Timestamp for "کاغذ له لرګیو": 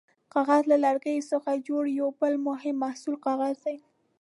0.33-1.27